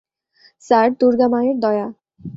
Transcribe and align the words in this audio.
Sir, 0.63 0.87
Durga 0.99 1.27
মায়ের 1.27 1.57
দয়া। 1.59 1.87